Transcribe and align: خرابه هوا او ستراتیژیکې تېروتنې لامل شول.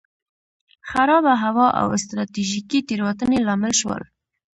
خرابه 0.89 1.33
هوا 1.43 1.67
او 1.81 1.87
ستراتیژیکې 2.03 2.79
تېروتنې 2.87 3.39
لامل 3.47 3.73
شول. 3.79 4.01